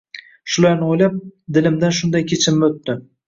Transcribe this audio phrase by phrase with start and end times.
[0.53, 1.19] Shularni o`ylab,
[1.59, 2.97] dilimdan shunday kechinma o`tdi